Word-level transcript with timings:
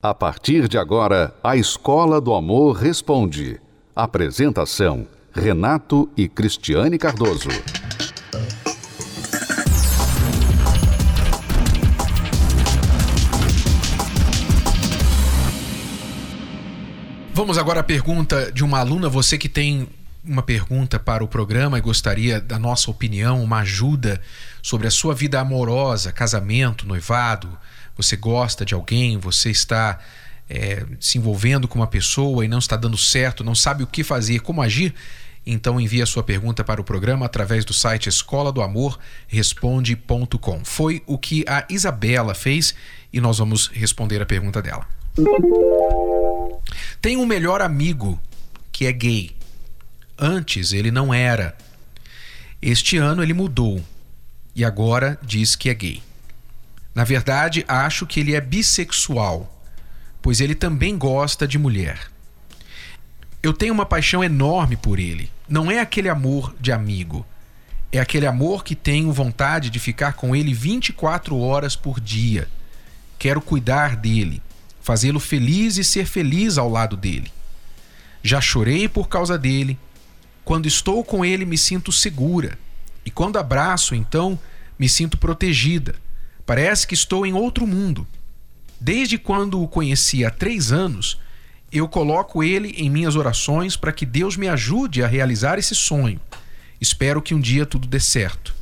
A 0.00 0.14
partir 0.14 0.68
de 0.68 0.78
agora, 0.78 1.34
a 1.42 1.56
Escola 1.56 2.20
do 2.20 2.32
Amor 2.32 2.76
Responde. 2.76 3.60
Apresentação: 3.96 5.08
Renato 5.32 6.08
e 6.16 6.28
Cristiane 6.28 6.96
Cardoso. 6.96 7.48
Vamos 17.34 17.58
agora 17.58 17.80
à 17.80 17.82
pergunta 17.82 18.52
de 18.52 18.62
uma 18.62 18.78
aluna, 18.78 19.08
você 19.08 19.36
que 19.36 19.48
tem 19.48 19.88
uma 20.28 20.42
pergunta 20.42 20.98
para 20.98 21.24
o 21.24 21.28
programa 21.28 21.78
e 21.78 21.80
gostaria 21.80 22.40
da 22.40 22.58
nossa 22.58 22.90
opinião, 22.90 23.42
uma 23.42 23.60
ajuda 23.60 24.20
sobre 24.62 24.86
a 24.86 24.90
sua 24.90 25.14
vida 25.14 25.40
amorosa, 25.40 26.12
casamento, 26.12 26.86
noivado, 26.86 27.58
você 27.96 28.16
gosta 28.16 28.64
de 28.64 28.74
alguém, 28.74 29.16
você 29.16 29.50
está 29.50 29.98
é, 30.48 30.84
se 31.00 31.18
envolvendo 31.18 31.66
com 31.66 31.78
uma 31.78 31.86
pessoa 31.86 32.44
e 32.44 32.48
não 32.48 32.58
está 32.58 32.76
dando 32.76 32.96
certo, 32.96 33.42
não 33.42 33.54
sabe 33.54 33.82
o 33.82 33.86
que 33.86 34.04
fazer, 34.04 34.40
como 34.40 34.62
agir, 34.62 34.94
então 35.44 35.80
envie 35.80 36.02
a 36.02 36.06
sua 36.06 36.22
pergunta 36.22 36.62
para 36.62 36.80
o 36.80 36.84
programa 36.84 37.24
através 37.24 37.64
do 37.64 37.72
site 37.72 38.08
escola 38.08 38.52
do 38.52 38.60
amor 38.60 38.98
responde.com. 39.26 40.64
Foi 40.64 41.02
o 41.06 41.16
que 41.16 41.44
a 41.48 41.64
Isabela 41.70 42.34
fez 42.34 42.74
e 43.10 43.20
nós 43.20 43.38
vamos 43.38 43.68
responder 43.68 44.20
a 44.20 44.26
pergunta 44.26 44.60
dela. 44.60 44.86
Tem 47.00 47.16
um 47.16 47.24
melhor 47.24 47.62
amigo 47.62 48.20
que 48.70 48.86
é 48.86 48.92
gay. 48.92 49.37
Antes 50.18 50.72
ele 50.72 50.90
não 50.90 51.14
era. 51.14 51.56
Este 52.60 52.96
ano 52.96 53.22
ele 53.22 53.32
mudou 53.32 53.84
e 54.54 54.64
agora 54.64 55.16
diz 55.22 55.54
que 55.54 55.70
é 55.70 55.74
gay. 55.74 56.02
Na 56.92 57.04
verdade, 57.04 57.64
acho 57.68 58.04
que 58.04 58.18
ele 58.18 58.34
é 58.34 58.40
bissexual, 58.40 59.62
pois 60.20 60.40
ele 60.40 60.56
também 60.56 60.98
gosta 60.98 61.46
de 61.46 61.56
mulher. 61.56 62.10
Eu 63.40 63.52
tenho 63.52 63.72
uma 63.72 63.86
paixão 63.86 64.24
enorme 64.24 64.76
por 64.76 64.98
ele. 64.98 65.30
Não 65.48 65.70
é 65.70 65.78
aquele 65.78 66.08
amor 66.08 66.52
de 66.58 66.72
amigo. 66.72 67.24
É 67.92 68.00
aquele 68.00 68.26
amor 68.26 68.64
que 68.64 68.74
tenho 68.74 69.12
vontade 69.12 69.70
de 69.70 69.78
ficar 69.78 70.14
com 70.14 70.34
ele 70.34 70.52
24 70.52 71.38
horas 71.38 71.76
por 71.76 72.00
dia. 72.00 72.48
Quero 73.16 73.40
cuidar 73.40 73.94
dele, 73.94 74.42
fazê-lo 74.82 75.20
feliz 75.20 75.76
e 75.76 75.84
ser 75.84 76.06
feliz 76.06 76.58
ao 76.58 76.68
lado 76.68 76.96
dele. 76.96 77.30
Já 78.22 78.40
chorei 78.40 78.88
por 78.88 79.08
causa 79.08 79.38
dele. 79.38 79.78
Quando 80.48 80.66
estou 80.66 81.04
com 81.04 81.22
ele, 81.22 81.44
me 81.44 81.58
sinto 81.58 81.92
segura. 81.92 82.58
E 83.04 83.10
quando 83.10 83.36
abraço, 83.38 83.94
então, 83.94 84.38
me 84.78 84.88
sinto 84.88 85.18
protegida 85.18 85.94
Parece 86.46 86.86
que 86.86 86.94
estou 86.94 87.26
em 87.26 87.34
outro 87.34 87.66
mundo. 87.66 88.06
Desde 88.80 89.18
quando 89.18 89.62
o 89.62 89.68
conheci 89.68 90.24
há 90.24 90.30
três 90.30 90.72
anos, 90.72 91.20
eu 91.70 91.86
coloco 91.86 92.42
ele 92.42 92.70
em 92.78 92.88
minhas 92.88 93.16
orações 93.16 93.76
para 93.76 93.92
que 93.92 94.06
Deus 94.06 94.34
me 94.34 94.48
ajude 94.48 95.02
a 95.02 95.06
realizar 95.06 95.58
esse 95.58 95.74
sonho. 95.74 96.18
Espero 96.80 97.20
que 97.20 97.34
um 97.34 97.40
dia 97.40 97.66
tudo 97.66 97.86
dê 97.86 98.00
certo. 98.00 98.54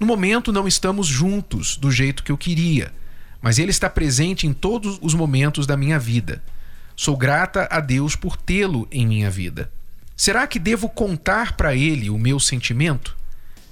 No 0.00 0.06
momento 0.06 0.50
não 0.50 0.66
estamos 0.66 1.06
juntos 1.06 1.76
do 1.76 1.90
jeito 1.90 2.24
que 2.24 2.32
eu 2.32 2.38
queria, 2.38 2.90
mas 3.42 3.58
ele 3.58 3.70
está 3.70 3.90
presente 3.90 4.46
em 4.46 4.54
todos 4.54 4.98
os 5.02 5.12
momentos 5.12 5.66
da 5.66 5.76
minha 5.76 5.98
vida. 5.98 6.42
Sou 6.96 7.18
grata 7.18 7.68
a 7.70 7.80
Deus 7.80 8.16
por 8.16 8.34
tê-lo 8.34 8.88
em 8.90 9.06
minha 9.06 9.30
vida. 9.30 9.70
Será 10.16 10.46
que 10.46 10.58
devo 10.58 10.88
contar 10.88 11.52
para 11.52 11.74
ele 11.74 12.08
o 12.08 12.18
meu 12.18 12.40
sentimento? 12.40 13.16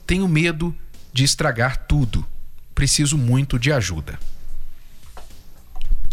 Tenho 0.07 0.29
medo 0.29 0.77
de 1.13 1.25
estragar 1.25 1.87
tudo 1.87 2.27
preciso 2.75 3.17
muito 3.17 3.59
de 3.59 3.73
ajuda. 3.73 4.19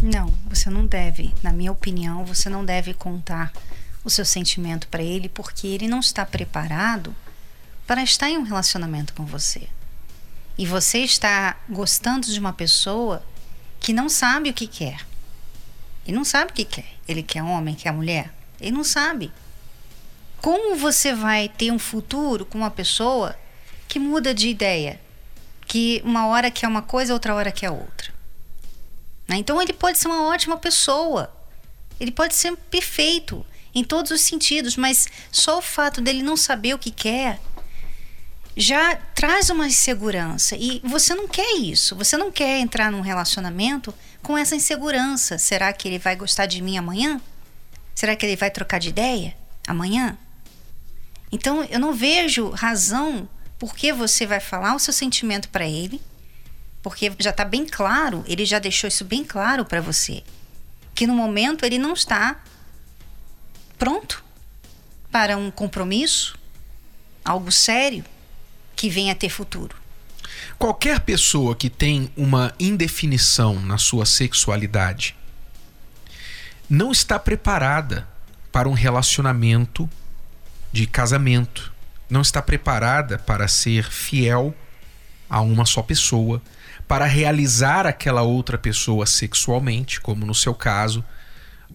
Não, 0.02 0.32
você 0.48 0.70
não 0.70 0.86
deve, 0.86 1.34
na 1.42 1.52
minha 1.52 1.72
opinião, 1.72 2.24
você 2.24 2.48
não 2.48 2.64
deve 2.64 2.94
contar 2.94 3.52
o 4.04 4.10
seu 4.10 4.24
sentimento 4.24 4.88
para 4.88 5.02
ele 5.02 5.28
porque 5.28 5.66
ele 5.66 5.86
não 5.86 6.00
está 6.00 6.24
preparado 6.24 7.14
para 7.86 8.02
estar 8.02 8.28
em 8.28 8.38
um 8.38 8.42
relacionamento 8.42 9.12
com 9.12 9.24
você. 9.24 9.68
E 10.56 10.66
você 10.66 10.98
está 10.98 11.56
gostando 11.68 12.26
de 12.26 12.38
uma 12.38 12.52
pessoa 12.52 13.24
que 13.80 13.92
não 13.92 14.08
sabe 14.08 14.50
o 14.50 14.54
que 14.54 14.66
quer. 14.66 15.04
Ele 16.06 16.16
não 16.16 16.24
sabe 16.24 16.50
o 16.50 16.54
que 16.54 16.64
quer. 16.64 16.94
Ele 17.06 17.22
quer 17.22 17.42
homem, 17.42 17.74
quer 17.74 17.92
mulher. 17.92 18.32
Ele 18.60 18.72
não 18.72 18.84
sabe. 18.84 19.32
Como 20.42 20.74
você 20.74 21.14
vai 21.14 21.48
ter 21.48 21.70
um 21.70 21.78
futuro 21.78 22.44
com 22.44 22.58
uma 22.58 22.70
pessoa 22.70 23.38
que 23.86 24.00
muda 24.00 24.34
de 24.34 24.48
ideia, 24.48 25.00
que 25.66 26.02
uma 26.04 26.26
hora 26.26 26.50
quer 26.50 26.66
uma 26.66 26.82
coisa, 26.82 27.14
outra 27.14 27.32
hora 27.32 27.52
quer 27.52 27.70
outra. 27.70 28.12
Né? 29.28 29.36
Então 29.36 29.62
ele 29.62 29.72
pode 29.72 29.98
ser 29.98 30.08
uma 30.08 30.24
ótima 30.24 30.56
pessoa, 30.56 31.32
ele 32.00 32.10
pode 32.10 32.34
ser 32.34 32.56
perfeito 32.56 33.46
em 33.72 33.84
todos 33.84 34.10
os 34.10 34.20
sentidos, 34.22 34.76
mas 34.76 35.06
só 35.30 35.58
o 35.58 35.62
fato 35.62 36.00
dele 36.00 36.24
não 36.24 36.36
saber 36.36 36.74
o 36.74 36.78
que 36.78 36.90
quer 36.90 37.38
já 38.56 38.96
traz 38.96 39.48
uma 39.48 39.66
insegurança 39.66 40.56
e 40.56 40.80
você 40.84 41.14
não 41.14 41.26
quer 41.26 41.54
isso. 41.54 41.96
Você 41.96 42.16
não 42.16 42.30
quer 42.32 42.58
entrar 42.58 42.90
num 42.90 43.00
relacionamento 43.00 43.94
com 44.22 44.36
essa 44.36 44.56
insegurança. 44.56 45.38
Será 45.38 45.72
que 45.72 45.88
ele 45.88 45.98
vai 45.98 46.16
gostar 46.16 46.46
de 46.46 46.60
mim 46.60 46.76
amanhã? 46.76 47.20
Será 47.94 48.16
que 48.16 48.26
ele 48.26 48.36
vai 48.36 48.50
trocar 48.50 48.78
de 48.78 48.88
ideia 48.88 49.34
amanhã? 49.66 50.18
Então 51.32 51.64
eu 51.64 51.80
não 51.80 51.94
vejo 51.94 52.50
razão 52.50 53.26
porque 53.58 53.92
você 53.92 54.26
vai 54.26 54.38
falar 54.38 54.74
o 54.74 54.78
seu 54.78 54.92
sentimento 54.92 55.48
para 55.48 55.66
ele, 55.66 56.00
porque 56.82 57.10
já 57.18 57.30
está 57.30 57.44
bem 57.44 57.64
claro, 57.64 58.22
ele 58.28 58.44
já 58.44 58.58
deixou 58.58 58.88
isso 58.88 59.04
bem 59.04 59.24
claro 59.24 59.64
para 59.64 59.80
você, 59.80 60.22
que 60.94 61.06
no 61.06 61.14
momento 61.14 61.64
ele 61.64 61.78
não 61.78 61.94
está 61.94 62.42
pronto 63.78 64.22
para 65.10 65.36
um 65.36 65.50
compromisso, 65.50 66.36
algo 67.24 67.50
sério 67.50 68.04
que 68.76 68.90
venha 68.90 69.12
a 69.12 69.16
ter 69.16 69.28
futuro. 69.28 69.76
Qualquer 70.58 71.00
pessoa 71.00 71.54
que 71.54 71.70
tem 71.70 72.10
uma 72.16 72.52
indefinição 72.58 73.60
na 73.60 73.78
sua 73.78 74.04
sexualidade 74.04 75.16
não 76.68 76.90
está 76.90 77.18
preparada 77.18 78.08
para 78.50 78.68
um 78.68 78.72
relacionamento 78.72 79.88
de 80.72 80.86
casamento 80.86 81.72
não 82.08 82.22
está 82.22 82.42
preparada 82.42 83.18
para 83.18 83.46
ser 83.46 83.84
fiel 83.84 84.54
a 85.28 85.40
uma 85.40 85.64
só 85.64 85.82
pessoa, 85.82 86.42
para 86.86 87.06
realizar 87.06 87.86
aquela 87.86 88.22
outra 88.22 88.58
pessoa 88.58 89.06
sexualmente, 89.06 90.00
como 90.00 90.26
no 90.26 90.34
seu 90.34 90.54
caso. 90.54 91.04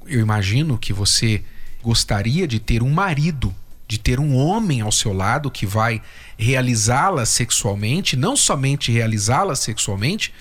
Eu 0.06 0.20
imagino 0.20 0.78
que 0.78 0.94
você 0.94 1.44
gostaria 1.82 2.48
de 2.48 2.60
ter 2.60 2.84
um 2.84 2.92
marido, 2.92 3.54
de 3.88 3.98
ter 3.98 4.20
um 4.20 4.36
homem 4.36 4.82
ao 4.82 4.92
seu 4.92 5.14
lado 5.14 5.50
que 5.50 5.66
vai 5.66 6.02
realizá-la 6.38 7.26
sexualmente, 7.26 8.16
não 8.16 8.36
somente 8.36 8.92
realizá-la 8.92 9.56
sexualmente, 9.56 10.34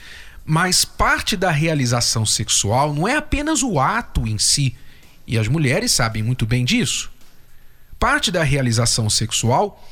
mas 0.44 0.84
parte 0.84 1.36
da 1.36 1.50
realização 1.50 2.26
sexual 2.26 2.92
não 2.94 3.08
é 3.08 3.16
apenas 3.16 3.62
o 3.62 3.80
ato 3.80 4.26
em 4.26 4.38
si, 4.38 4.76
e 5.26 5.38
as 5.38 5.48
mulheres 5.48 5.90
sabem 5.90 6.22
muito 6.22 6.44
bem 6.44 6.64
disso. 6.64 7.10
Parte 7.98 8.30
da 8.30 8.42
realização 8.42 9.08
sexual 9.08 9.82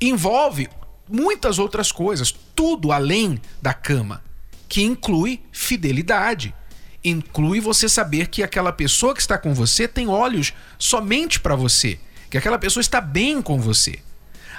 envolve 0.00 0.68
muitas 1.08 1.58
outras 1.58 1.90
coisas, 1.90 2.34
tudo 2.54 2.92
além 2.92 3.40
da 3.60 3.72
cama, 3.72 4.22
que 4.68 4.82
inclui 4.82 5.42
fidelidade. 5.52 6.54
Inclui 7.02 7.60
você 7.60 7.88
saber 7.88 8.28
que 8.28 8.42
aquela 8.42 8.72
pessoa 8.72 9.14
que 9.14 9.20
está 9.20 9.36
com 9.36 9.54
você 9.54 9.86
tem 9.86 10.08
olhos 10.08 10.52
somente 10.78 11.38
para 11.40 11.54
você, 11.54 11.98
que 12.30 12.38
aquela 12.38 12.58
pessoa 12.58 12.80
está 12.80 13.00
bem 13.00 13.42
com 13.42 13.60
você. 13.60 14.00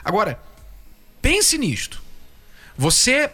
Agora, 0.03 0.39
pense 1.21 1.57
nisto. 1.57 2.01
Você 2.77 3.31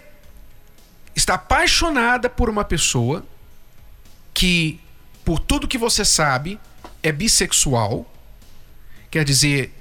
está 1.15 1.33
apaixonada 1.35 2.29
por 2.29 2.49
uma 2.49 2.63
pessoa 2.63 3.25
que, 4.33 4.79
por 5.25 5.39
tudo 5.39 5.67
que 5.67 5.77
você 5.77 6.05
sabe, 6.05 6.59
é 7.03 7.12
bissexual, 7.12 8.11
quer 9.12 9.25
dizer, 9.25 9.74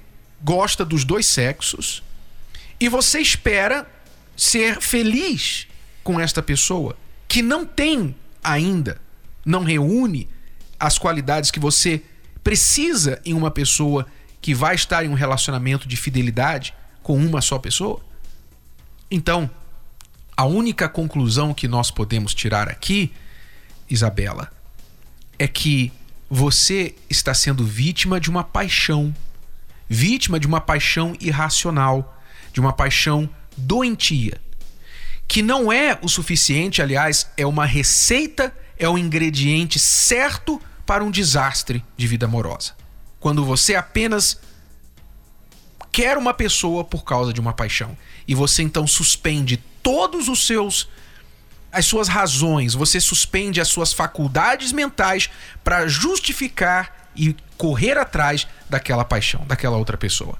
gosta 0.42 0.84
dos 0.84 1.04
dois 1.04 1.26
sexos, 1.26 2.02
e 2.80 2.88
você 2.88 3.20
espera 3.20 3.86
ser 4.36 4.80
feliz 4.80 5.68
com 6.02 6.18
esta 6.18 6.42
pessoa 6.42 6.96
que 7.28 7.40
não 7.40 7.64
tem 7.64 8.14
ainda, 8.42 9.00
não 9.44 9.62
reúne 9.62 10.28
as 10.78 10.98
qualidades 10.98 11.50
que 11.50 11.60
você 11.60 12.02
precisa 12.42 13.20
em 13.24 13.34
uma 13.34 13.50
pessoa 13.50 14.06
que 14.40 14.54
vai 14.54 14.74
estar 14.74 15.04
em 15.04 15.08
um 15.08 15.14
relacionamento 15.14 15.86
de 15.86 15.96
fidelidade 15.96 16.74
com 17.02 17.16
uma 17.16 17.40
só 17.40 17.58
pessoa? 17.58 18.00
Então, 19.10 19.48
a 20.36 20.44
única 20.44 20.88
conclusão 20.88 21.52
que 21.52 21.68
nós 21.68 21.90
podemos 21.90 22.34
tirar 22.34 22.68
aqui, 22.68 23.12
Isabela, 23.88 24.50
é 25.38 25.46
que 25.46 25.92
você 26.30 26.94
está 27.10 27.34
sendo 27.34 27.64
vítima 27.64 28.20
de 28.20 28.30
uma 28.30 28.44
paixão. 28.44 29.14
Vítima 29.88 30.38
de 30.38 30.46
uma 30.46 30.60
paixão 30.60 31.16
irracional, 31.20 32.16
de 32.52 32.60
uma 32.60 32.72
paixão 32.72 33.28
doentia, 33.56 34.40
que 35.26 35.42
não 35.42 35.72
é 35.72 35.98
o 36.00 36.08
suficiente, 36.08 36.80
aliás, 36.80 37.28
é 37.36 37.44
uma 37.44 37.66
receita, 37.66 38.56
é 38.78 38.88
o 38.88 38.96
ingrediente 38.96 39.80
certo 39.80 40.62
para 40.86 41.02
um 41.02 41.10
desastre 41.10 41.84
de 41.96 42.06
vida 42.06 42.26
amorosa. 42.26 42.76
Quando 43.18 43.44
você 43.44 43.74
apenas 43.74 44.38
quer 45.92 46.16
uma 46.16 46.32
pessoa 46.32 46.84
por 46.84 47.04
causa 47.04 47.32
de 47.32 47.40
uma 47.40 47.52
paixão. 47.52 47.96
E 48.26 48.34
você 48.34 48.62
então 48.62 48.86
suspende 48.86 49.56
todos 49.82 50.28
os 50.28 50.46
seus 50.46 50.88
as 51.72 51.86
suas 51.86 52.08
razões, 52.08 52.74
você 52.74 53.00
suspende 53.00 53.60
as 53.60 53.68
suas 53.68 53.92
faculdades 53.92 54.72
mentais 54.72 55.30
para 55.62 55.86
justificar 55.86 57.10
e 57.14 57.36
correr 57.56 57.96
atrás 57.96 58.46
daquela 58.68 59.04
paixão, 59.04 59.44
daquela 59.46 59.76
outra 59.76 59.96
pessoa. 59.96 60.36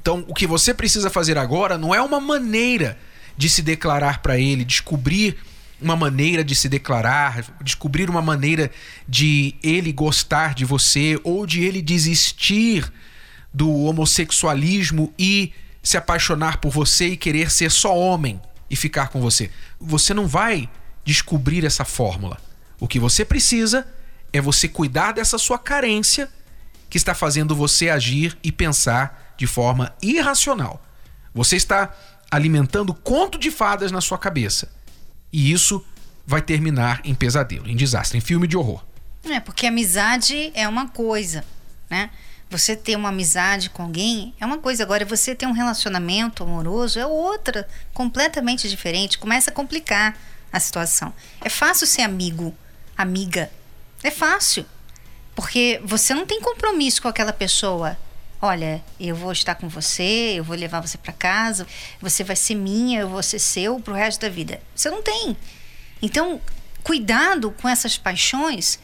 Então, 0.00 0.24
o 0.28 0.34
que 0.34 0.46
você 0.46 0.72
precisa 0.72 1.10
fazer 1.10 1.36
agora 1.36 1.76
não 1.76 1.94
é 1.94 2.00
uma 2.00 2.20
maneira 2.20 2.96
de 3.36 3.48
se 3.48 3.62
declarar 3.62 4.20
para 4.20 4.38
ele, 4.38 4.64
descobrir 4.64 5.36
uma 5.80 5.96
maneira 5.96 6.42
de 6.42 6.54
se 6.56 6.68
declarar, 6.68 7.44
descobrir 7.62 8.10
uma 8.10 8.22
maneira 8.22 8.70
de 9.06 9.54
ele 9.62 9.92
gostar 9.92 10.54
de 10.54 10.64
você 10.64 11.20
ou 11.22 11.46
de 11.46 11.62
ele 11.62 11.80
desistir 11.80 12.92
do 13.52 13.72
homossexualismo 13.84 15.12
e 15.18 15.52
se 15.82 15.96
apaixonar 15.96 16.58
por 16.58 16.70
você 16.70 17.08
e 17.08 17.16
querer 17.16 17.50
ser 17.50 17.70
só 17.70 17.96
homem 17.96 18.40
e 18.70 18.76
ficar 18.76 19.08
com 19.08 19.20
você. 19.20 19.50
Você 19.80 20.12
não 20.12 20.26
vai 20.26 20.68
descobrir 21.04 21.64
essa 21.64 21.84
fórmula. 21.84 22.38
O 22.78 22.86
que 22.86 22.98
você 22.98 23.24
precisa 23.24 23.86
é 24.32 24.40
você 24.40 24.68
cuidar 24.68 25.12
dessa 25.12 25.38
sua 25.38 25.58
carência 25.58 26.28
que 26.90 26.96
está 26.96 27.14
fazendo 27.14 27.54
você 27.54 27.88
agir 27.88 28.36
e 28.42 28.52
pensar 28.52 29.34
de 29.36 29.46
forma 29.46 29.94
irracional. 30.02 30.82
Você 31.34 31.56
está 31.56 31.94
alimentando 32.30 32.92
conto 32.92 33.38
de 33.38 33.50
fadas 33.50 33.90
na 33.90 34.00
sua 34.00 34.18
cabeça. 34.18 34.70
E 35.32 35.52
isso 35.52 35.84
vai 36.26 36.42
terminar 36.42 37.00
em 37.04 37.14
pesadelo, 37.14 37.68
em 37.68 37.76
desastre, 37.76 38.18
em 38.18 38.20
filme 38.20 38.46
de 38.46 38.56
horror. 38.56 38.84
É, 39.24 39.40
porque 39.40 39.66
amizade 39.66 40.52
é 40.54 40.66
uma 40.68 40.88
coisa, 40.88 41.44
né? 41.88 42.10
Você 42.50 42.74
ter 42.74 42.96
uma 42.96 43.10
amizade 43.10 43.68
com 43.68 43.82
alguém 43.82 44.34
é 44.40 44.46
uma 44.46 44.58
coisa, 44.58 44.82
agora 44.82 45.04
você 45.04 45.34
ter 45.34 45.46
um 45.46 45.52
relacionamento 45.52 46.42
amoroso 46.42 46.98
é 46.98 47.06
outra, 47.06 47.68
completamente 47.92 48.68
diferente. 48.68 49.18
Começa 49.18 49.50
a 49.50 49.54
complicar 49.54 50.16
a 50.50 50.58
situação. 50.58 51.12
É 51.42 51.50
fácil 51.50 51.86
ser 51.86 52.02
amigo, 52.02 52.54
amiga. 52.96 53.50
É 54.02 54.10
fácil. 54.10 54.64
Porque 55.34 55.80
você 55.84 56.14
não 56.14 56.26
tem 56.26 56.40
compromisso 56.40 57.02
com 57.02 57.08
aquela 57.08 57.32
pessoa. 57.32 57.98
Olha, 58.40 58.82
eu 58.98 59.14
vou 59.14 59.32
estar 59.32 59.54
com 59.56 59.68
você, 59.68 60.34
eu 60.36 60.44
vou 60.44 60.56
levar 60.56 60.80
você 60.80 60.96
para 60.96 61.12
casa, 61.12 61.66
você 62.00 62.24
vai 62.24 62.36
ser 62.36 62.54
minha, 62.54 63.00
eu 63.00 63.08
vou 63.08 63.22
ser 63.22 63.38
seu 63.38 63.78
pro 63.80 63.94
resto 63.94 64.22
da 64.22 64.28
vida. 64.28 64.60
Você 64.74 64.88
não 64.88 65.02
tem. 65.02 65.36
Então, 66.00 66.40
cuidado 66.82 67.50
com 67.60 67.68
essas 67.68 67.98
paixões 67.98 68.78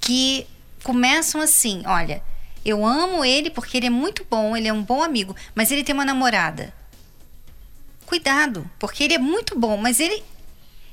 que 0.00 0.46
começam 0.82 1.40
assim, 1.40 1.82
olha, 1.86 2.22
eu 2.64 2.84
amo 2.84 3.24
ele 3.24 3.50
porque 3.50 3.76
ele 3.76 3.86
é 3.86 3.90
muito 3.90 4.26
bom, 4.28 4.56
ele 4.56 4.68
é 4.68 4.72
um 4.72 4.82
bom 4.82 5.02
amigo, 5.02 5.34
mas 5.54 5.70
ele 5.70 5.84
tem 5.84 5.94
uma 5.94 6.04
namorada. 6.04 6.72
Cuidado, 8.06 8.68
porque 8.78 9.04
ele 9.04 9.14
é 9.14 9.18
muito 9.18 9.58
bom, 9.58 9.76
mas 9.76 10.00
ele 10.00 10.22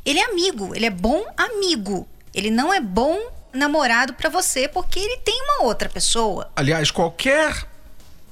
ele 0.05 0.19
é 0.19 0.25
amigo, 0.25 0.75
ele 0.75 0.85
é 0.85 0.89
bom 0.89 1.25
amigo. 1.35 2.07
Ele 2.33 2.51
não 2.51 2.73
é 2.73 2.79
bom 2.79 3.17
namorado 3.51 4.13
para 4.13 4.29
você 4.29 4.67
porque 4.67 4.99
ele 4.99 5.17
tem 5.17 5.41
uma 5.41 5.63
outra 5.63 5.89
pessoa. 5.89 6.51
Aliás, 6.55 6.91
qualquer 6.91 7.67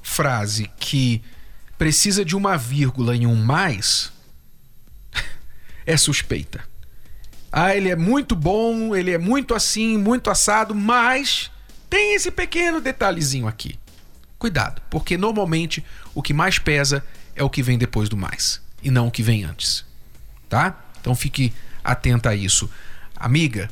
frase 0.02 0.70
que 0.78 1.22
precisa 1.76 2.24
de 2.24 2.36
uma 2.36 2.56
vírgula 2.56 3.16
em 3.16 3.26
um 3.26 3.34
mais 3.34 4.12
é 5.84 5.96
suspeita. 5.96 6.62
Ah, 7.50 7.74
ele 7.74 7.88
é 7.88 7.96
muito 7.96 8.36
bom, 8.36 8.94
ele 8.94 9.10
é 9.10 9.18
muito 9.18 9.54
assim, 9.54 9.96
muito 9.96 10.30
assado, 10.30 10.74
mas 10.74 11.50
tem 11.94 12.12
esse 12.12 12.28
pequeno 12.32 12.80
detalhezinho 12.80 13.46
aqui. 13.46 13.78
Cuidado, 14.36 14.82
porque 14.90 15.16
normalmente 15.16 15.84
o 16.12 16.22
que 16.22 16.34
mais 16.34 16.58
pesa 16.58 17.04
é 17.36 17.44
o 17.44 17.48
que 17.48 17.62
vem 17.62 17.78
depois 17.78 18.08
do 18.08 18.16
mais 18.16 18.60
e 18.82 18.90
não 18.90 19.06
o 19.06 19.12
que 19.12 19.22
vem 19.22 19.44
antes. 19.44 19.84
Tá? 20.48 20.76
Então 21.00 21.14
fique 21.14 21.54
atenta 21.84 22.30
a 22.30 22.34
isso. 22.34 22.68
Amiga, 23.14 23.70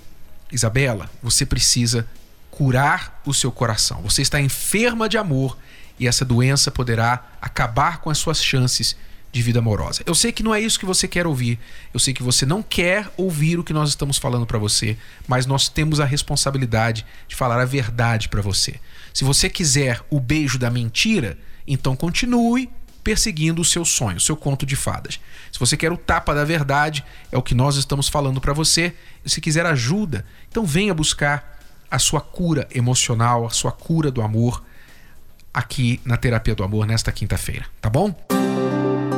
Isabela, 0.52 1.10
você 1.20 1.44
precisa 1.44 2.06
curar 2.48 3.20
o 3.26 3.34
seu 3.34 3.50
coração. 3.50 4.00
Você 4.02 4.22
está 4.22 4.40
enferma 4.40 5.08
de 5.08 5.18
amor 5.18 5.58
e 5.98 6.06
essa 6.06 6.24
doença 6.24 6.70
poderá 6.70 7.26
acabar 7.40 7.98
com 7.98 8.08
as 8.08 8.18
suas 8.18 8.40
chances 8.40 8.96
de 9.32 9.40
vida 9.40 9.60
amorosa. 9.60 10.02
Eu 10.04 10.14
sei 10.14 10.30
que 10.30 10.42
não 10.42 10.54
é 10.54 10.60
isso 10.60 10.78
que 10.78 10.84
você 10.84 11.08
quer 11.08 11.26
ouvir. 11.26 11.58
Eu 11.92 11.98
sei 11.98 12.12
que 12.12 12.22
você 12.22 12.44
não 12.44 12.62
quer 12.62 13.10
ouvir 13.16 13.58
o 13.58 13.64
que 13.64 13.72
nós 13.72 13.88
estamos 13.88 14.18
falando 14.18 14.46
para 14.46 14.58
você, 14.58 14.96
mas 15.26 15.46
nós 15.46 15.68
temos 15.68 15.98
a 15.98 16.04
responsabilidade 16.04 17.06
de 17.26 17.34
falar 17.34 17.58
a 17.58 17.64
verdade 17.64 18.28
para 18.28 18.42
você. 18.42 18.78
Se 19.14 19.24
você 19.24 19.48
quiser 19.48 20.02
o 20.10 20.20
beijo 20.20 20.58
da 20.58 20.70
mentira, 20.70 21.38
então 21.66 21.96
continue 21.96 22.68
perseguindo 23.02 23.62
o 23.62 23.64
seu 23.64 23.84
sonho, 23.84 24.18
o 24.18 24.20
seu 24.20 24.36
conto 24.36 24.66
de 24.66 24.76
fadas. 24.76 25.18
Se 25.50 25.58
você 25.58 25.76
quer 25.76 25.90
o 25.90 25.96
tapa 25.96 26.34
da 26.34 26.44
verdade, 26.44 27.02
é 27.32 27.38
o 27.38 27.42
que 27.42 27.54
nós 27.54 27.76
estamos 27.76 28.08
falando 28.08 28.40
para 28.40 28.52
você. 28.52 28.94
E 29.24 29.30
se 29.30 29.40
quiser 29.40 29.64
ajuda, 29.64 30.24
então 30.48 30.64
venha 30.66 30.94
buscar 30.94 31.58
a 31.90 31.98
sua 31.98 32.20
cura 32.20 32.68
emocional, 32.72 33.46
a 33.46 33.50
sua 33.50 33.72
cura 33.72 34.10
do 34.10 34.22
amor 34.22 34.62
aqui 35.52 36.00
na 36.04 36.16
Terapia 36.16 36.54
do 36.54 36.64
Amor 36.64 36.86
nesta 36.86 37.12
quinta-feira, 37.12 37.66
tá 37.80 37.90
bom? 37.90 38.14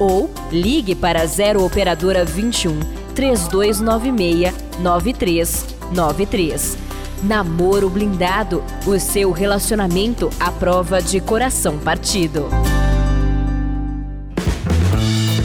ou 0.00 0.32
ligue 0.50 0.94
para 0.96 1.24
0 1.26 1.64
operadora 1.64 2.24
21 2.24 2.80
3296 3.14 4.54
9393. 4.80 6.78
Namoro 7.22 7.90
blindado, 7.90 8.64
o 8.86 8.98
seu 8.98 9.30
relacionamento 9.30 10.30
à 10.40 10.50
prova 10.50 11.02
de 11.02 11.20
coração 11.20 11.78
partido. 11.78 12.48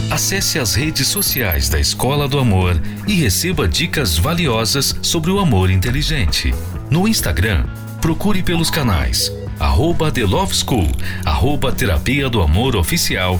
Acesse 0.09 0.57
as 0.57 0.73
redes 0.75 1.09
sociais 1.09 1.67
da 1.67 1.77
Escola 1.77 2.25
do 2.25 2.39
Amor 2.39 2.81
e 3.05 3.13
receba 3.15 3.67
dicas 3.67 4.17
valiosas 4.17 4.95
sobre 5.01 5.29
o 5.29 5.39
amor 5.39 5.69
inteligente. 5.69 6.55
No 6.89 7.05
Instagram, 7.05 7.65
procure 7.99 8.41
pelos 8.41 8.69
canais 8.69 9.29
arroba 9.59 10.11
The 10.11 10.25
Love 10.25 10.53
School, 10.53 10.87
arroba 11.25 11.71
Terapia 11.71 12.29
do 12.29 12.41
Amor 12.41 12.75
Oficial 12.75 13.39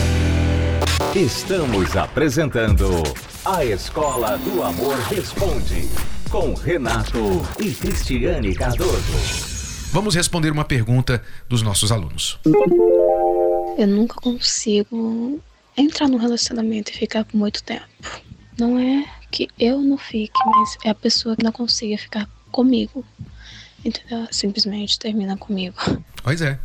Estamos 1.15 1.95
apresentando 1.97 3.03
A 3.43 3.65
Escola 3.65 4.37
do 4.37 4.63
Amor 4.63 4.95
Responde, 5.09 5.89
com 6.29 6.53
Renato 6.53 7.41
e 7.59 7.71
Cristiane 7.71 8.55
Cardoso. 8.55 9.89
Vamos 9.91 10.15
responder 10.15 10.51
uma 10.51 10.63
pergunta 10.63 11.21
dos 11.49 11.61
nossos 11.61 11.91
alunos. 11.91 12.39
Eu 13.77 13.87
nunca 13.87 14.15
consigo 14.15 15.41
entrar 15.75 16.07
num 16.07 16.17
relacionamento 16.17 16.91
e 16.91 16.93
ficar 16.93 17.25
por 17.25 17.35
muito 17.35 17.61
tempo. 17.61 17.85
Não 18.57 18.79
é 18.79 19.05
que 19.29 19.49
eu 19.59 19.81
não 19.81 19.97
fique, 19.97 20.39
mas 20.45 20.77
é 20.85 20.89
a 20.89 20.95
pessoa 20.95 21.35
que 21.35 21.43
não 21.43 21.51
consiga 21.51 21.97
ficar 21.97 22.29
comigo. 22.51 23.03
Entendeu? 23.83 24.27
Simplesmente 24.31 24.97
termina 24.97 25.35
comigo. 25.35 25.75
Pois 26.23 26.41
é. 26.41 26.59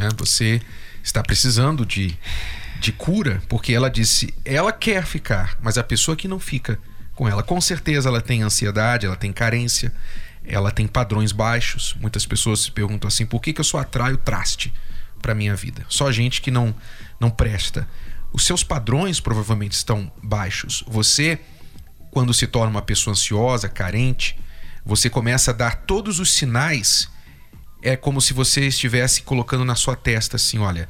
é 0.00 0.08
você 0.16 0.60
está 1.02 1.22
precisando 1.22 1.86
de, 1.86 2.16
de 2.80 2.92
cura, 2.92 3.42
porque 3.48 3.72
ela 3.72 3.90
disse, 3.90 4.34
ela 4.44 4.72
quer 4.72 5.04
ficar, 5.04 5.56
mas 5.62 5.78
a 5.78 5.84
pessoa 5.84 6.16
que 6.16 6.28
não 6.28 6.38
fica 6.38 6.78
com 7.14 7.28
ela, 7.28 7.42
com 7.42 7.60
certeza 7.60 8.08
ela 8.08 8.20
tem 8.20 8.42
ansiedade, 8.42 9.06
ela 9.06 9.16
tem 9.16 9.32
carência, 9.32 9.92
ela 10.44 10.70
tem 10.70 10.86
padrões 10.86 11.32
baixos. 11.32 11.96
Muitas 11.98 12.24
pessoas 12.26 12.60
se 12.60 12.70
perguntam 12.70 13.08
assim: 13.08 13.26
por 13.26 13.40
que, 13.40 13.52
que 13.52 13.60
eu 13.60 13.64
só 13.64 13.78
atraio 13.78 14.16
traste 14.16 14.72
para 15.20 15.34
minha 15.34 15.56
vida? 15.56 15.84
Só 15.88 16.12
gente 16.12 16.40
que 16.40 16.50
não, 16.50 16.74
não 17.18 17.30
presta. 17.30 17.88
Os 18.32 18.44
seus 18.44 18.62
padrões 18.62 19.18
provavelmente 19.18 19.72
estão 19.72 20.12
baixos. 20.22 20.84
Você, 20.86 21.38
quando 22.10 22.34
se 22.34 22.46
torna 22.46 22.70
uma 22.70 22.82
pessoa 22.82 23.12
ansiosa, 23.12 23.68
carente, 23.68 24.38
você 24.84 25.08
começa 25.08 25.50
a 25.50 25.54
dar 25.54 25.76
todos 25.86 26.20
os 26.20 26.32
sinais. 26.32 27.08
É 27.82 27.96
como 27.96 28.20
se 28.20 28.32
você 28.34 28.66
estivesse 28.66 29.22
colocando 29.22 29.64
na 29.64 29.74
sua 29.74 29.96
testa 29.96 30.36
assim: 30.36 30.58
olha, 30.58 30.88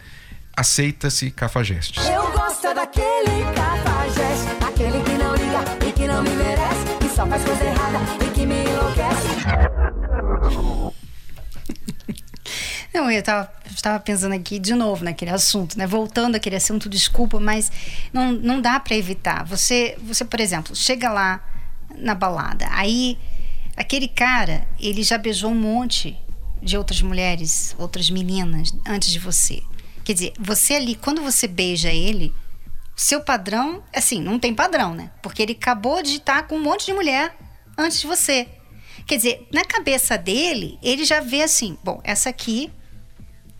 aceita-se 0.56 1.30
cafajestes. 1.30 2.02
Eu 2.08 2.32
gosto 2.32 2.74
daquele 2.74 3.44
cafajeste, 3.54 4.64
aquele 4.66 5.02
que 5.02 5.12
não 5.12 5.34
liga 5.34 5.86
e 5.86 5.92
que 5.92 6.06
não 6.06 6.22
me 6.22 6.30
merece, 6.30 6.98
que 6.98 7.08
só 7.14 7.26
faz 7.26 7.44
coisa 7.44 7.64
errada 7.64 7.98
e 8.24 8.30
que 8.30 8.46
me 8.46 8.64
enlouquece. 8.64 9.26
Não, 12.94 13.10
eu 13.10 13.22
tava, 13.22 13.52
estava 13.68 14.00
pensando 14.00 14.32
aqui 14.32 14.58
de 14.58 14.74
novo 14.74 15.04
naquele 15.04 15.30
assunto, 15.30 15.76
né? 15.76 15.86
Voltando 15.86 16.36
àquele 16.36 16.56
assunto, 16.56 16.88
desculpa, 16.88 17.38
mas 17.38 17.70
não, 18.10 18.32
não 18.32 18.58
dá 18.58 18.80
para 18.80 18.96
evitar. 18.96 19.44
Você, 19.44 19.98
você, 20.02 20.24
por 20.24 20.40
exemplo, 20.40 20.74
chega 20.74 21.10
lá 21.12 21.44
na 21.94 22.14
balada, 22.14 22.66
aí 22.70 23.18
aquele 23.76 24.08
cara, 24.08 24.66
ele 24.80 25.02
já 25.02 25.18
beijou 25.18 25.50
um 25.50 25.54
monte 25.54 26.16
de 26.62 26.78
outras 26.78 27.02
mulheres, 27.02 27.76
outras 27.78 28.08
meninas 28.08 28.72
antes 28.86 29.10
de 29.10 29.18
você. 29.18 29.62
Quer 30.06 30.14
dizer, 30.14 30.32
você 30.38 30.74
ali, 30.74 30.94
quando 30.94 31.20
você 31.20 31.48
beija 31.48 31.92
ele, 31.92 32.32
seu 32.94 33.22
padrão, 33.22 33.82
assim, 33.92 34.20
não 34.20 34.38
tem 34.38 34.54
padrão, 34.54 34.94
né? 34.94 35.10
Porque 35.20 35.42
ele 35.42 35.50
acabou 35.50 36.00
de 36.00 36.18
estar 36.18 36.44
com 36.46 36.54
um 36.54 36.62
monte 36.62 36.86
de 36.86 36.92
mulher 36.92 37.36
antes 37.76 38.00
de 38.00 38.06
você. 38.06 38.46
Quer 39.04 39.16
dizer, 39.16 39.48
na 39.52 39.64
cabeça 39.64 40.16
dele, 40.16 40.78
ele 40.80 41.04
já 41.04 41.18
vê 41.18 41.42
assim: 41.42 41.76
bom, 41.82 42.00
essa 42.04 42.28
aqui. 42.28 42.70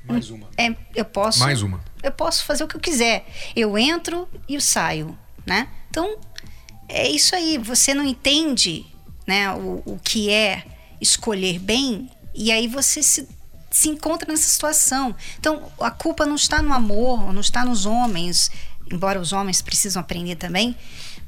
Mais 0.05 0.31
uma. 0.31 0.49
É, 0.57 0.73
eu 0.95 1.05
posso. 1.05 1.41
Mais 1.41 1.63
uma. 1.63 1.83
Eu 2.01 2.13
posso 2.13 2.45
fazer 2.45 2.63
o 2.63 2.69
que 2.69 2.77
eu 2.77 2.81
quiser. 2.81 3.27
Eu 3.57 3.77
entro 3.77 4.29
e 4.49 4.55
eu 4.55 4.61
saio, 4.61 5.19
né? 5.45 5.69
Então, 5.91 6.17
é 6.89 7.09
isso 7.11 7.35
aí. 7.35 7.59
Você 7.59 7.93
não 7.93 8.05
entende 8.05 8.87
né, 9.27 9.53
o, 9.53 9.83
o 9.85 9.99
que 9.99 10.31
é 10.31 10.65
escolher 11.01 11.59
bem, 11.59 12.09
e 12.33 12.53
aí 12.53 12.69
você 12.69 13.03
se, 13.03 13.29
se 13.77 13.91
encontra 13.91 14.33
nessa 14.33 14.49
situação. 14.49 15.15
Então, 15.39 15.71
a 15.79 15.91
culpa 15.91 16.25
não 16.25 16.35
está 16.35 16.63
no 16.63 16.73
amor, 16.73 17.31
não 17.31 17.43
está 17.43 17.63
nos 17.63 17.85
homens, 17.85 18.51
embora 18.91 19.21
os 19.21 19.35
homens 19.35 19.61
precisam 19.61 20.01
aprender 20.01 20.37
também, 20.37 20.75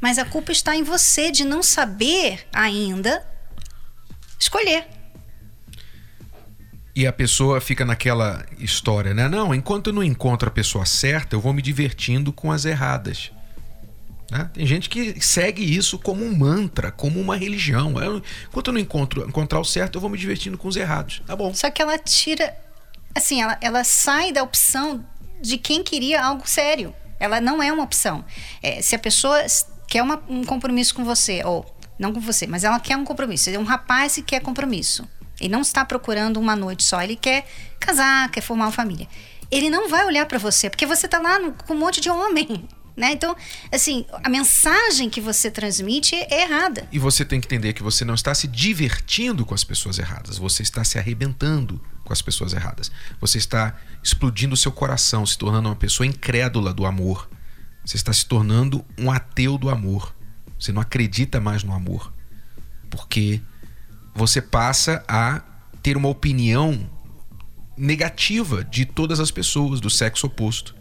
mas 0.00 0.16
a 0.16 0.24
culpa 0.24 0.50
está 0.50 0.74
em 0.74 0.82
você 0.82 1.30
de 1.30 1.44
não 1.44 1.62
saber 1.62 2.48
ainda 2.50 3.22
escolher. 4.40 4.86
E 6.96 7.06
a 7.06 7.12
pessoa 7.12 7.60
fica 7.60 7.84
naquela 7.84 8.46
história, 8.58 9.12
né? 9.12 9.28
Não, 9.28 9.54
enquanto 9.54 9.88
eu 9.88 9.92
não 9.92 10.02
encontro 10.02 10.48
a 10.48 10.50
pessoa 10.50 10.86
certa, 10.86 11.36
eu 11.36 11.40
vou 11.42 11.52
me 11.52 11.60
divertindo 11.60 12.32
com 12.32 12.50
as 12.50 12.64
erradas. 12.64 13.30
Né? 14.30 14.50
Tem 14.52 14.66
gente 14.66 14.88
que 14.88 15.20
segue 15.20 15.62
isso 15.62 15.98
como 15.98 16.24
um 16.24 16.36
mantra, 16.36 16.92
como 16.92 17.20
uma 17.20 17.36
religião. 17.36 18.00
Eu, 18.02 18.22
enquanto 18.48 18.68
eu 18.68 18.72
não 18.72 18.80
encontro, 18.80 19.26
encontrar 19.26 19.60
o 19.60 19.64
certo, 19.64 19.96
eu 19.96 20.00
vou 20.00 20.10
me 20.10 20.18
divertindo 20.18 20.58
com 20.58 20.68
os 20.68 20.76
errados. 20.76 21.22
Tá 21.26 21.34
bom. 21.34 21.52
Só 21.54 21.70
que 21.70 21.80
ela 21.80 21.98
tira. 21.98 22.54
Assim, 23.14 23.42
ela, 23.42 23.58
ela 23.60 23.84
sai 23.84 24.32
da 24.32 24.42
opção 24.42 25.04
de 25.40 25.56
quem 25.56 25.82
queria 25.82 26.22
algo 26.22 26.48
sério. 26.48 26.94
Ela 27.18 27.40
não 27.40 27.62
é 27.62 27.72
uma 27.72 27.82
opção. 27.82 28.24
É, 28.62 28.80
se 28.82 28.94
a 28.94 28.98
pessoa 28.98 29.44
quer 29.88 30.02
uma, 30.02 30.22
um 30.28 30.44
compromisso 30.44 30.94
com 30.94 31.04
você, 31.04 31.42
ou 31.44 31.64
não 31.98 32.12
com 32.12 32.20
você, 32.20 32.46
mas 32.46 32.64
ela 32.64 32.78
quer 32.78 32.96
um 32.96 33.04
compromisso. 33.04 33.50
É 33.50 33.58
um 33.58 33.64
rapaz 33.64 34.14
que 34.14 34.22
quer 34.22 34.40
compromisso. 34.40 35.08
Ele 35.40 35.48
não 35.48 35.62
está 35.62 35.84
procurando 35.84 36.38
uma 36.38 36.54
noite 36.54 36.84
só, 36.84 37.00
ele 37.00 37.16
quer 37.16 37.46
casar, 37.78 38.30
quer 38.30 38.40
formar 38.40 38.66
uma 38.66 38.72
família. 38.72 39.08
Ele 39.50 39.70
não 39.70 39.88
vai 39.88 40.04
olhar 40.04 40.26
para 40.26 40.38
você, 40.38 40.68
porque 40.68 40.84
você 40.84 41.08
tá 41.08 41.18
lá 41.18 41.38
no, 41.38 41.52
com 41.52 41.74
um 41.74 41.78
monte 41.78 42.00
de 42.00 42.10
homem. 42.10 42.68
Né? 42.98 43.12
Então, 43.12 43.36
assim, 43.70 44.04
a 44.24 44.28
mensagem 44.28 45.08
que 45.08 45.20
você 45.20 45.52
transmite 45.52 46.16
é 46.16 46.42
errada. 46.42 46.88
E 46.90 46.98
você 46.98 47.24
tem 47.24 47.40
que 47.40 47.46
entender 47.46 47.72
que 47.72 47.82
você 47.82 48.04
não 48.04 48.14
está 48.14 48.34
se 48.34 48.48
divertindo 48.48 49.46
com 49.46 49.54
as 49.54 49.62
pessoas 49.62 50.00
erradas, 50.00 50.36
você 50.36 50.64
está 50.64 50.82
se 50.82 50.98
arrebentando 50.98 51.80
com 52.04 52.12
as 52.12 52.20
pessoas 52.20 52.52
erradas. 52.52 52.90
Você 53.20 53.38
está 53.38 53.76
explodindo 54.02 54.54
o 54.54 54.56
seu 54.56 54.72
coração, 54.72 55.24
se 55.24 55.38
tornando 55.38 55.68
uma 55.68 55.76
pessoa 55.76 56.08
incrédula 56.08 56.74
do 56.74 56.84
amor. 56.84 57.30
Você 57.84 57.96
está 57.96 58.12
se 58.12 58.26
tornando 58.26 58.84
um 58.98 59.12
ateu 59.12 59.56
do 59.56 59.70
amor. 59.70 60.12
Você 60.58 60.72
não 60.72 60.82
acredita 60.82 61.38
mais 61.38 61.62
no 61.62 61.72
amor. 61.72 62.12
Porque 62.90 63.40
você 64.12 64.42
passa 64.42 65.04
a 65.06 65.40
ter 65.84 65.96
uma 65.96 66.08
opinião 66.08 66.90
negativa 67.76 68.64
de 68.64 68.84
todas 68.84 69.20
as 69.20 69.30
pessoas 69.30 69.80
do 69.80 69.88
sexo 69.88 70.26
oposto. 70.26 70.74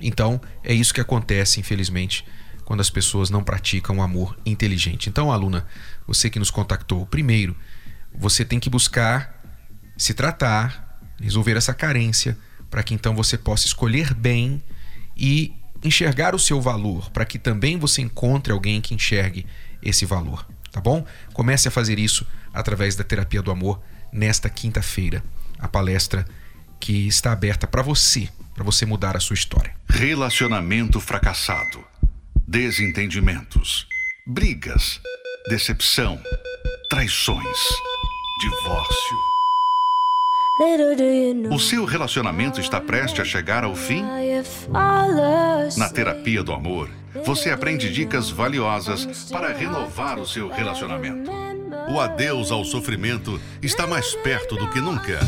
Então, 0.00 0.40
é 0.62 0.72
isso 0.72 0.92
que 0.92 1.00
acontece, 1.00 1.60
infelizmente, 1.60 2.24
quando 2.64 2.80
as 2.80 2.90
pessoas 2.90 3.30
não 3.30 3.44
praticam 3.44 3.98
o 3.98 4.02
amor 4.02 4.36
inteligente. 4.44 5.08
Então, 5.08 5.32
aluna, 5.32 5.66
você 6.06 6.28
que 6.28 6.38
nos 6.38 6.50
contactou, 6.50 7.06
primeiro, 7.06 7.56
você 8.14 8.44
tem 8.44 8.58
que 8.58 8.68
buscar 8.68 9.42
se 9.96 10.12
tratar, 10.12 11.00
resolver 11.20 11.56
essa 11.56 11.72
carência, 11.72 12.36
para 12.68 12.82
que 12.82 12.92
então 12.92 13.14
você 13.14 13.38
possa 13.38 13.66
escolher 13.66 14.12
bem 14.12 14.62
e 15.16 15.54
enxergar 15.82 16.34
o 16.34 16.38
seu 16.38 16.60
valor, 16.60 17.10
para 17.10 17.24
que 17.24 17.38
também 17.38 17.78
você 17.78 18.02
encontre 18.02 18.52
alguém 18.52 18.80
que 18.80 18.94
enxergue 18.94 19.46
esse 19.82 20.04
valor, 20.04 20.46
tá 20.72 20.80
bom? 20.80 21.06
Comece 21.32 21.68
a 21.68 21.70
fazer 21.70 21.98
isso 21.98 22.26
através 22.52 22.96
da 22.96 23.04
terapia 23.04 23.40
do 23.40 23.50
amor 23.50 23.80
nesta 24.12 24.50
quinta-feira, 24.50 25.22
a 25.58 25.68
palestra 25.68 26.26
que 26.80 27.06
está 27.06 27.32
aberta 27.32 27.66
para 27.66 27.82
você 27.82 28.28
para 28.56 28.64
você 28.64 28.86
mudar 28.86 29.14
a 29.14 29.20
sua 29.20 29.34
história. 29.34 29.74
Relacionamento 29.86 30.98
fracassado, 30.98 31.84
desentendimentos, 32.48 33.86
brigas, 34.26 34.98
decepção, 35.50 36.18
traições, 36.88 37.58
divórcio. 38.40 39.18
O 41.52 41.58
seu 41.58 41.84
relacionamento 41.84 42.58
está 42.58 42.80
prestes 42.80 43.20
a 43.20 43.24
chegar 43.26 43.62
ao 43.62 43.76
fim? 43.76 44.02
Na 45.76 45.90
terapia 45.90 46.42
do 46.42 46.54
amor, 46.54 46.90
você 47.26 47.50
aprende 47.50 47.92
dicas 47.92 48.30
valiosas 48.30 49.28
para 49.30 49.52
renovar 49.52 50.18
o 50.18 50.26
seu 50.26 50.48
relacionamento. 50.48 51.30
O 51.92 52.00
adeus 52.00 52.50
ao 52.50 52.64
sofrimento 52.64 53.38
está 53.62 53.86
mais 53.86 54.14
perto 54.14 54.56
do 54.56 54.70
que 54.70 54.80
nunca. 54.80 55.20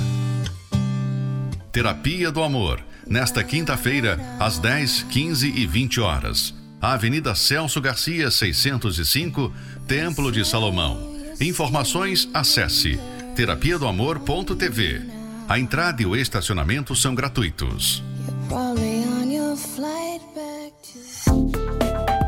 Terapia 1.70 2.32
do 2.32 2.42
Amor 2.42 2.82
nesta 3.08 3.42
quinta-feira, 3.42 4.18
às 4.38 4.58
10, 4.58 5.04
15 5.04 5.48
e 5.48 5.66
20 5.66 6.00
horas. 6.00 6.54
Avenida 6.80 7.34
Celso 7.34 7.80
Garcia, 7.80 8.30
605, 8.30 9.52
Templo 9.86 10.30
de 10.30 10.44
Salomão. 10.44 11.16
Informações, 11.40 12.28
acesse 12.32 12.98
terapia 13.34 13.78
do 13.78 13.86
amor.tv. 13.86 15.02
A 15.48 15.58
entrada 15.58 16.02
e 16.02 16.06
o 16.06 16.16
estacionamento 16.16 16.94
são 16.96 17.14
gratuitos. 17.14 18.02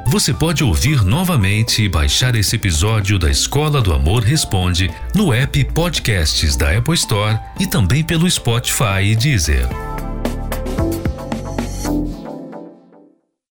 Você 0.07 0.35
pode 0.35 0.65
ouvir 0.65 1.05
novamente 1.05 1.83
e 1.83 1.89
baixar 1.89 2.35
esse 2.35 2.57
episódio 2.57 3.19
da 3.19 3.31
Escola 3.31 3.81
do 3.81 3.93
Amor 3.93 4.23
Responde 4.23 4.91
no 5.15 5.33
app 5.33 5.65
Podcasts 5.73 6.57
da 6.57 6.77
Apple 6.77 6.95
Store 6.95 7.39
e 7.61 7.67
também 7.67 8.03
pelo 8.03 8.29
Spotify 8.29 9.03
e 9.05 9.15
Deezer. 9.15 9.90